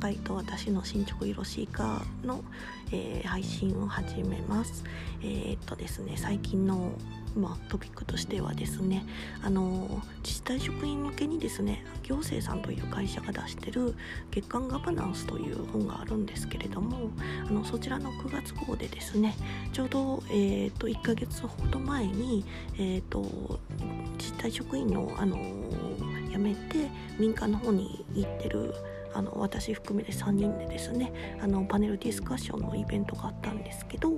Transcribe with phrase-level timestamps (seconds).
[0.00, 2.42] 会と私の進捗いろしいかの、
[2.90, 4.84] えー、配信を始めます。
[5.22, 6.92] えー、っとですね最近の
[7.36, 9.04] まあ、トピックとしてはですね
[9.42, 13.94] あの自治体職員向けにですね行政さんという会社が出してる
[14.30, 17.10] 月間ガバナンスという本があるんですけれども
[17.48, 19.36] あのそちらの9月号でですね
[19.72, 23.60] ちょうど、えーと、1ヶ月ほど前に、えーと、
[24.18, 25.38] 自治体職員のあの
[26.30, 28.72] 辞めて民間の方に行ってる
[29.14, 34.12] あの私含めて3人でですねあのパネルディスカッションのイベントがあったんですけど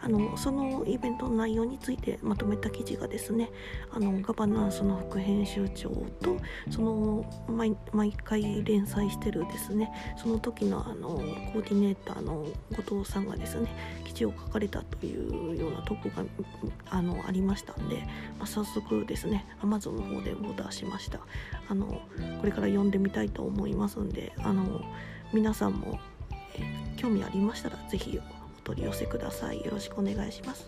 [0.00, 3.50] あのそのイベントの内容についてまとめた記事がですね
[3.90, 5.90] あのガバナンスの副編集長
[6.22, 6.36] と
[6.70, 13.68] その毎毎回連載してるですねその時のあのコーディネーターの後藤さんがですね
[14.04, 16.24] 記事を書かれたというようなとこが
[16.90, 17.96] あのありましたんで、
[18.38, 21.20] まあ、早速ですね Amazon の方でオーダーしました。
[21.68, 22.00] あのこ
[22.44, 24.82] れから読んでみたいと思いますんであの
[25.32, 25.98] 皆さんも、
[26.54, 26.62] え、
[26.96, 29.64] 興味ありましたら是非お取り寄せください。
[29.64, 30.66] よろしくお願いします。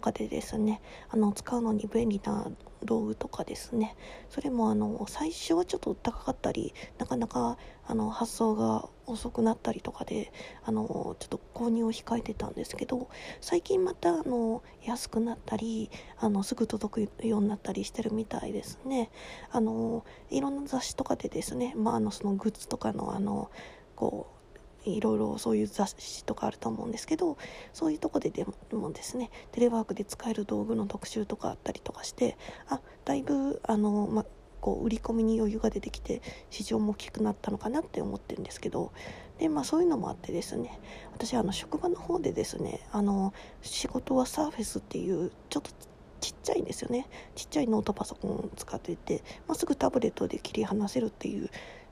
[0.00, 2.50] とかでですねあの使うのに便利な
[2.82, 3.94] 道具とかですね。
[4.30, 10.32] それもあの最初はちょっと高かったりなかなかあの発送が遅くなったりとかで
[10.64, 13.10] あのちょっと購入を控えてたんですけど
[13.42, 19.10] 最近またあの安くなったりあのすぐ届くようになったりしてるみたいですね。
[19.50, 23.50] あのいろんな雑誌とかでですね、まあ、あのそのグッズとかのあの
[23.94, 24.39] こう
[24.84, 27.36] いろいろそういう雑誌とかあると思うんですけど
[27.72, 32.36] そういうとこででもですねテレワークで使える道具の特集とかあったりとかして
[32.68, 34.24] あだいぶあの、ま、
[34.60, 38.92] こう売り込みに余裕が出てきて市場も大きくなったのかなって思ってるんですけど
[39.38, 40.78] で、まあ、そういうのもあってですね
[41.12, 45.70] 私あの職場の方でですねあの仕事はサーフェスっていうちょっと
[46.20, 47.08] ちっちゃいんですよね。
[47.34, 51.48] ちっちゃいノートパソコンを使ってて、まあ、すぐタブレットで切り離せるっていう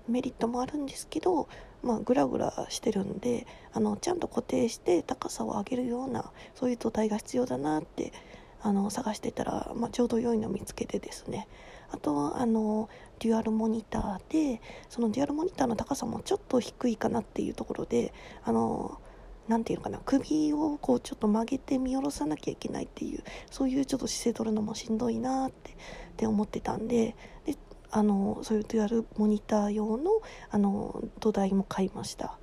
[0.08, 1.48] メリットもあるんですけど、
[1.82, 8.12] まあ、グラグラしてるんであのちゃんと固定して高さを上げるようなそういう土台が必要だなって
[8.60, 11.46] あの探してたら、まあ、ちょうど良いの見つけてですね。
[11.90, 12.88] あとあの
[13.18, 18.12] デュアルモニターでそのデュアルモニターの高さもちょっと低いかなっていうところで
[18.44, 19.00] あの
[19.48, 25.74] 何て言うのかな首をこうちょっと曲げて見下ろさなきゃいけないっていうそういうちょっと姿勢取るのもしんどいなってっ
[26.16, 27.56] て思ってたんでで
[27.90, 30.10] あのそういうデュアルモニター用の
[30.50, 32.38] あの土台も買いました。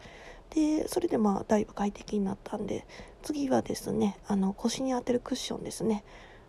[0.50, 2.86] でそれでまあだいぶ快適になったんで
[3.24, 6.04] 次はですねあの腰に当てるクッションですね。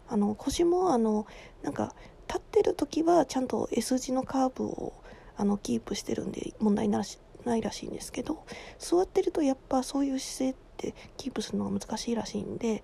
[0.08, 1.26] あの腰もあの
[1.62, 1.94] なんか
[2.28, 4.92] 立ってる時はちゃんと S 字のカーブを
[5.36, 8.44] あのキープしてるんで問題なしないらしいんですけど
[8.78, 12.82] 座ってるとやっぱそういう姿勢ってキープするのが難しいらしいんで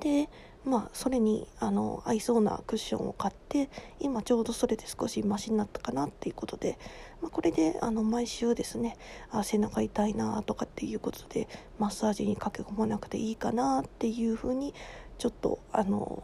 [0.00, 0.28] で
[0.64, 6.78] まあそれにあの合いそうなクッションを買って今ちょうどそれで少しマシになったかなっていうことで、
[7.22, 8.96] まあ、これであの毎週ですね
[9.30, 11.48] あ背中痛いなとかっていうことで
[11.78, 14.74] マッサージに駆け込まなくていいかなっていうふうに
[15.18, 16.22] ちょっとあの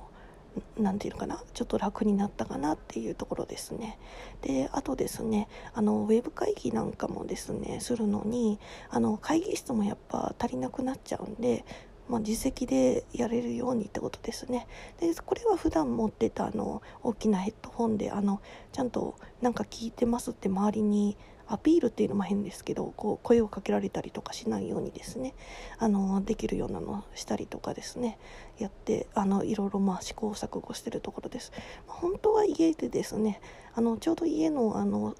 [0.78, 3.98] 何て言うのかなちょっと楽になったかなっていうところですね。
[4.42, 8.58] であとですねあのウェブ会議なんかもですねするのに
[8.91, 11.64] あの会議室もやっぱ足りなくなっちゃうんで
[12.09, 14.67] まあ、自責でやれるようにってことですね。
[15.00, 18.41] でこれは普段持ってたあの大きなヘッドホンであの
[18.72, 21.16] ちゃんとなんか聞いてますって周りに
[21.49, 25.34] アピールっていうのも変ですけどこう声をかけられたりとかしないようにですね。
[25.78, 28.19] あのできるようなのしたりとかですね。
[28.59, 31.53] やってあのいろいろまあ試行錯誤してるところです、
[31.87, 33.41] まあ、本当は家でですね
[33.75, 35.15] あのちょうど家のあの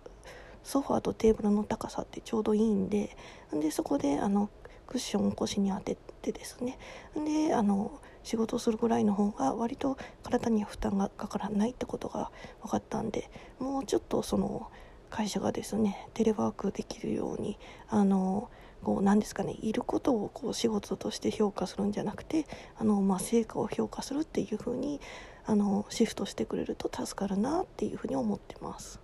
[0.63, 3.17] ソファーとテーブルの高さってちょうどいいんで
[3.53, 4.51] でそこであの
[4.87, 6.79] クッションを腰に当ててですね
[7.15, 12.31] であの仕事をするぐらいの方が割と体には負担がかからないってことが
[12.63, 14.69] 分かったんでもうちょっとその
[15.10, 17.59] 会社がですねテレワークできるように
[17.89, 18.51] あの
[18.83, 22.47] こう何ですかねいることをこう仕事として評価するんじゃなくて
[22.78, 25.01] あの、まあ、成果を評価するっていう風に
[25.47, 29.01] あにシフトしてくれると助かるなっていうふうに思ってます。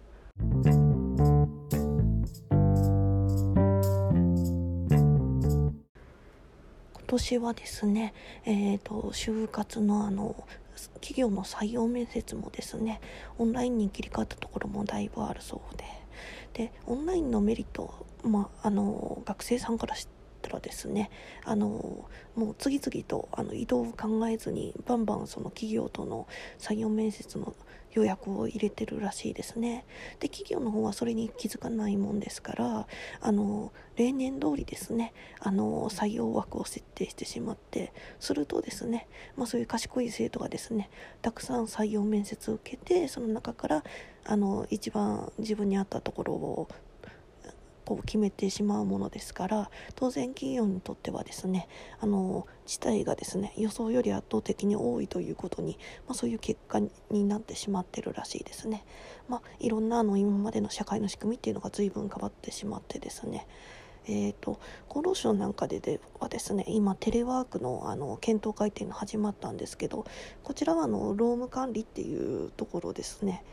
[7.13, 8.15] 年はですね、
[8.47, 10.35] えーと、就活のあの
[10.95, 13.01] 企業の採用面接もですね
[13.39, 15.85] オンラインに切り替わったところもだいぶあるそうで。
[16.55, 20.07] でオンラインのメリット、まあ、あの学生さんからし
[20.43, 21.11] ったらですね
[21.45, 26.27] あのもう次々とあの移動を考えずにバンバンその企業との
[26.59, 27.55] 採用面接の
[27.93, 29.85] 予約を入れてるらしいですね。
[30.19, 32.87] で企業の方はそれに気づかないもんですから
[33.21, 40.89] あの例年通りですねあの採用枠を設定してしまってするとですね、まあ、そういう賢い生徒がですね
[41.21, 43.85] たくさん採用面接を受けてその中から
[44.25, 46.69] あの一番自分に合ったところを
[47.93, 51.69] こう決めてしまうものですから当然企業にとってはですね
[52.01, 56.81] あの事態がですね予想より圧倒的に多いということに、まあ、そういう結果
[57.11, 58.85] になってしまってるらしいですね。
[59.29, 63.47] まあ、いろんなあの今までの社会の仕組みっていうのが随分変わってしまってですね
[64.07, 64.59] えーと、
[64.91, 70.07] 厚労省なんかでではですね今テレワークのあの検討会っていうの始まったんですけど
[70.43, 73.45] こちらはあの労務管理っていうところですね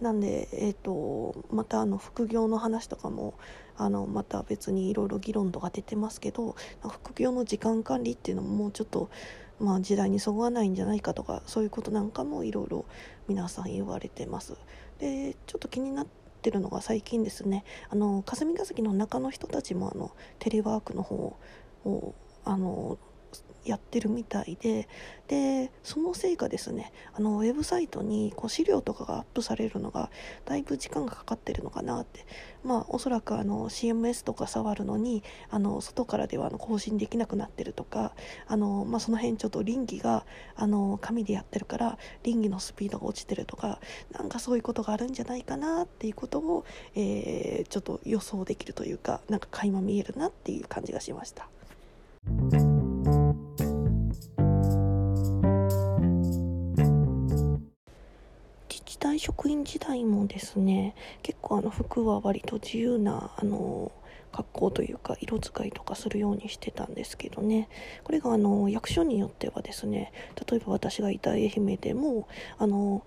[0.00, 3.34] なんで、えーと、またあの副業の話とかも
[3.80, 6.54] あのまた別にいろいろ議論とか出てますけど
[6.86, 9.10] 副業の時間管理っていうのももうちょっと、
[9.58, 12.84] まあ、時代にそぐわないんじゃないかとかそういうことなんかもいろいろ
[13.26, 14.54] 皆さん言われてます。
[14.98, 16.06] でちょっと気になっ
[16.42, 21.36] てるのが最近ですねあの霞が関の中の人たちもあのテレワークの方
[21.86, 22.98] をあの
[23.64, 24.88] やってるみたいで
[25.28, 30.10] でそのせいかですねあのウェブサイトにこう資料とかがアップされるのが
[30.44, 32.26] だいぶ時間がかかってるのかなって
[32.64, 38.12] まあおそらくあの CMS とか触るのにあの外からではあの更新できなくなってるとか
[38.48, 40.24] あの、まあ、その辺ちょっと倫理が
[40.56, 43.78] あの紙でやってるから倫理のスピードが落ちてるとか
[44.10, 46.64] なんかそういうことがあるんじゃないかなっていうことを、
[46.96, 51.48] えー、ちょっと予想できるというかなんか垣間見えるなっていう感じがしました。
[59.00, 63.90] 大職員時代もですね結構あの服は割と自由なあの
[64.30, 67.68] 格好というか色使いとかするようにしてたんですけどね。
[68.04, 70.12] これがあの役所によってはですね
[70.48, 73.04] 例えば私がいた愛媛でもあの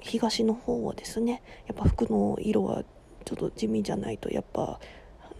[0.00, 2.82] 東の方はですねやっぱ服の色は
[3.24, 4.80] ちょっと地味じゃないとやっぱ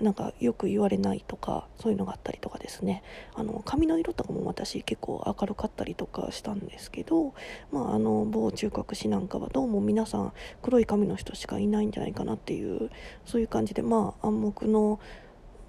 [0.01, 3.03] なんかよく言われないとかそういうのがあったりとかですね
[3.35, 7.35] あの髪の色とかも私結構明るかったりとかしたんですけど、
[7.71, 10.33] まあ、あの某中核市なんかはどうも皆さん
[10.63, 12.91] 黒い髪の人しかいないんじゃないかなっていう
[13.25, 15.01] そういう感じでまあ暗黙の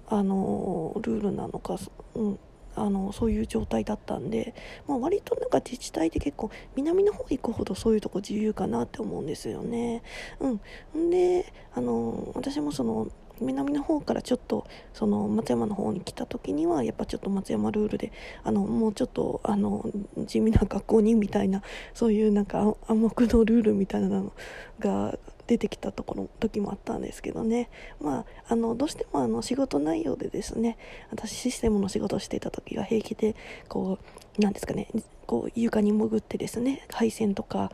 [0.08, 1.78] あのルールなのか、
[2.14, 2.38] うん、
[2.74, 4.54] あのそういう状態だったんで、
[4.86, 10.02] まあ、割となんか自治体で結構南の方行くほどそういうとこ自由かなって思うんですよね。
[10.40, 13.08] うん、であの私もその
[13.42, 18.12] 南の方からちょっとその松山の方に来た時にはやっぱちょっと松山ルールで
[18.44, 19.84] あのもうちょっとあの
[20.26, 21.62] 地味な学校にみたいな
[21.94, 24.32] そういうなんか暗黙のルールみたいなの
[24.78, 27.68] が出てきたところ時もあったんですけどね。
[28.00, 30.78] まああのどうしてもあの仕事内容でですね
[31.10, 33.34] 私システムの仕事をしていた時は平気で
[33.68, 33.98] こ
[34.38, 34.88] うなんですかね
[35.26, 37.70] こう床に潜ってですね配線とか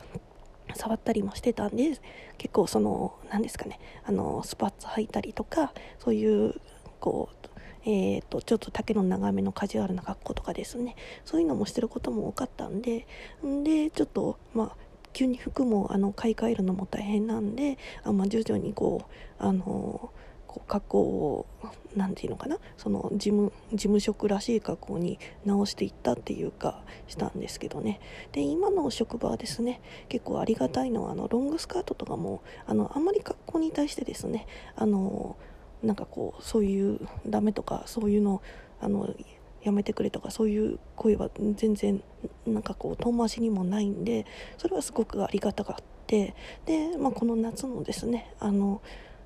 [0.75, 1.99] 触ったりもしてたんで
[2.37, 3.79] 結構その何ですかね。
[4.05, 6.55] あのスパッツ履いたりとかそういう
[6.99, 7.49] こう
[7.85, 10.95] えーと、ちょっと丈の長めのカジュアルな格好とかですね。
[11.23, 13.07] そういうのもしてることも多かったんで。
[13.45, 19.05] んでちょっとまあ急に服もあの買い替えるのも大変なんであ、まあ、徐々にこ
[19.39, 20.11] うあの
[20.59, 21.45] こう格好を
[21.95, 22.57] 何て言うのかな？
[22.77, 27.99] その事務事務職らしい格好に直していったっていうかしたんですけどね。
[28.31, 35.35] で今の職場はですね結構ありがたいのはあのロングスカートとかもあのあんまり格好に対してですねあの
[35.81, 38.41] なんかこうそういうダメとかそういうの
[38.81, 39.13] あの
[39.61, 42.03] やめてくれとかそういう声は全然
[42.45, 44.25] なんかこう遠回しにもないんで
[44.57, 46.33] それはすごくありがたかって。
[46.65, 48.81] で、まあ、この夏のですねあの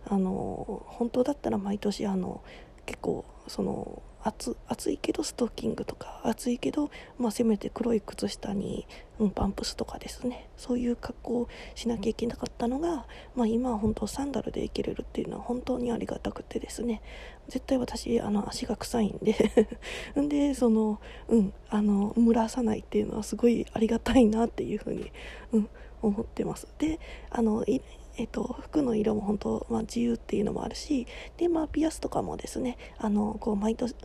[0.05, 2.41] あの本当だったら毎年あの
[2.85, 8.87] 結構その暑いけどストッキングとか暑いけど、まあ、せめて黒い靴下に、
[9.19, 10.47] うん、パンプスとかですね。
[10.55, 13.05] そういう格好をしなきゃいけなかったのが、
[13.35, 17.01] まあ、今は本当サンダルでいけれるっていうのは本当にありがたくてですね。
[17.49, 19.35] 絶対私あの足が臭いんで。
[20.15, 25.11] でそのうんあの蒸らさないっていうのはすごいありがたいなっていうふうに、
[25.51, 25.69] うん、
[26.01, 26.67] 思ってます。
[26.77, 27.65] であの
[28.17, 33.95] えっと、服の色も本当、まあ、自由っていうのもあるしで、まあ、ピアスとかもですねあのこう毎年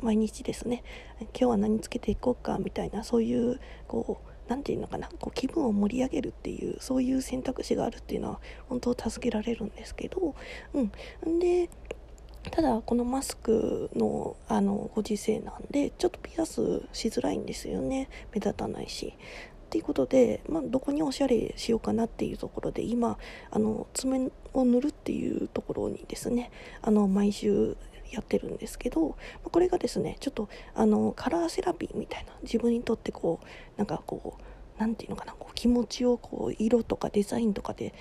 [0.00, 0.82] 毎日ですね
[1.20, 10.34] 今日は何つけていこうかみたいなそういうこう何て言うのかなこう気分を盛り上げるっていうそういう選択肢があるっていうのは本当助けられるんですけど
[10.74, 11.38] うん。
[11.38, 11.68] で
[12.50, 19.14] ただこのマスクのあのご時世なんでちょっとピアスしづらいんですよね目立たないし。
[19.76, 23.18] っていうことで、まあ、どこにおしゃれしようかなっていうところで今
[23.50, 27.76] あの爪を塗るっていうところにですねあの毎週
[28.10, 34.42] やってるんですけどこれがですねちょっとあのカラーセラピーみたいな自分にとってこうなんかこう
[34.78, 37.92] 何て言うのかなこう気持ちをこう色とかデザインとかで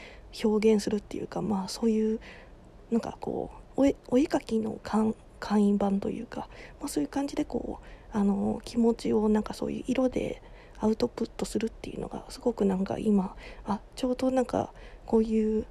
[0.45, 2.21] 表現するっていうかまあそういう
[2.89, 5.13] なんかこうお絵描きの簡
[5.59, 6.47] 易版というか、
[6.79, 7.81] まあ、そういう感じでこ
[8.13, 10.41] うあの気持ちをなんかそういう色で
[10.79, 14.71] アウトプットするっていうのがすごくなんか今あちょうどなんか
[15.05, 15.65] こういう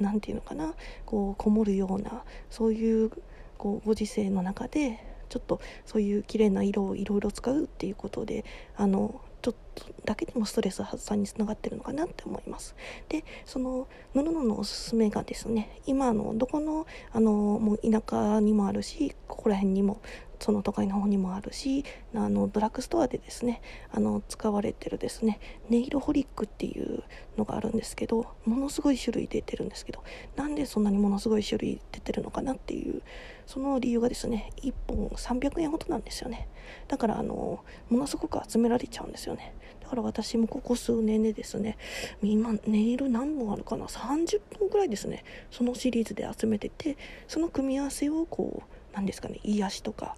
[0.00, 0.74] 何て言うのかな
[1.06, 3.10] こうこもるようなそういう
[3.56, 8.44] こうご時世の中でちょっとそういう綺麗な色をいろいろ使うっていうことで
[8.76, 9.67] あのちょっと
[10.04, 12.74] だけでもストレス発散につながってるのかなって思います。
[13.08, 20.00] でそのぬるののおすすめがですね今のどこのあのもう田舎にもあるしここら辺にも
[20.40, 27.02] その都会の方にもあるしあのドラッグストアでですねあの使われてるですねネイルホリックっていう
[27.36, 30.02] のがあるんですけどものすごい種類出てるんですけど
[30.36, 33.02] なんでそんなにものすごい種類出てるのかなっていう
[33.46, 36.48] その理由がですね1本300円ほどなんですよね。
[36.86, 39.54] だからあのものすごく集められちゃうんですよね。
[39.88, 41.78] だから私もここ数年でですね
[42.22, 50.14] 今ネイル何本あるかな30本ぐらいですねそのシリーズで集めててその組み合わせをこう何ですかね癒しとか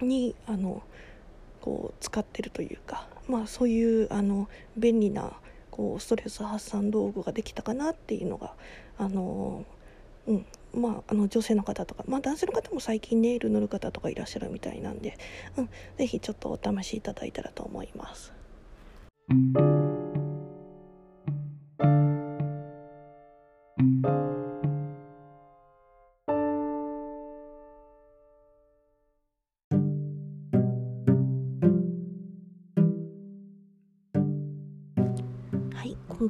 [0.00, 0.84] にあの
[1.60, 5.32] こう使ってるというか、まあ、そういうあの便利な
[5.72, 8.54] こうストレス発散道具ができたかなっていうのが
[8.98, 9.64] あの、
[10.28, 15.18] うんまあ、あの女性の方とか、まあ、男性の方も最近ネイル塗る方とかいらっしゃるみたいなんで、
[15.56, 18.41] うん、ぜひちょっとお試しいただいたらと思います。
[19.32, 19.54] 今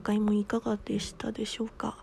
[0.00, 1.96] 回もいかがでしたでしょうか？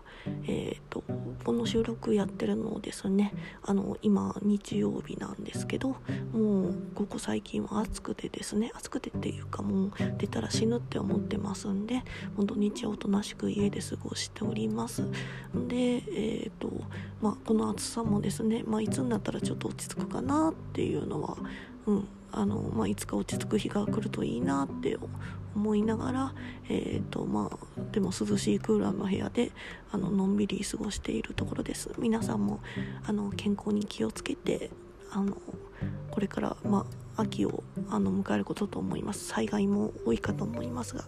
[0.46, 1.02] えっ、ー、と
[1.44, 3.32] この収録やってるのですね。
[3.62, 5.96] あの今日曜日なんですけど
[6.32, 8.70] もうここ最近は暑くてですね。
[8.74, 11.96] 暑くてっていうかもう出たら死ぬって思ってますんで
[12.36, 15.02] もう土日はおとなしく家で過ごしております。
[15.68, 16.70] でえっ、ー、と
[17.20, 21.36] まあこの暑さもですねまあいつになったらちょっと落ち着くかなっていうのは
[21.86, 24.96] うんあのまあ、いつか落ち着く日が来るといいなって
[25.54, 26.34] 思いながら、
[26.68, 29.52] えーとまあ、でも涼しいクーラーの部屋で
[29.90, 31.90] あののんびり過ごしているところです。
[31.98, 32.60] 皆さんも
[33.04, 34.70] あの健康に気をつけて
[35.12, 35.36] あの
[36.10, 39.26] これから、まあ、秋をあの迎えることと思います。
[39.26, 41.04] 災害も多いかと思いますが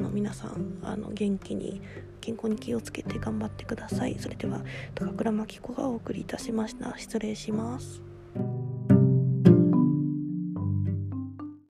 [0.00, 1.80] あの皆さんあの元気に
[2.20, 4.18] 健康に気をつけて頑張ってください。
[4.18, 4.62] それでは
[4.94, 6.96] 高倉真紀子がお送りいたしました。
[6.98, 8.02] 失礼します。